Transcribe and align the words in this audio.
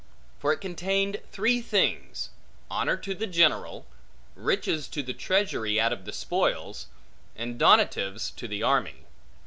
For 0.39 0.51
it 0.51 0.61
contained 0.61 1.21
three 1.31 1.61
things: 1.61 2.31
honor 2.71 2.97
to 2.97 3.13
the 3.13 3.27
general; 3.27 3.85
riches 4.33 4.87
to 4.87 5.03
the 5.03 5.13
treasury 5.13 5.79
out 5.79 5.93
of 5.93 6.05
the 6.05 6.11
spoils; 6.11 6.87
and 7.35 7.59
donatives 7.59 8.31
to 8.37 8.47
the 8.47 8.63
army. 8.63 9.05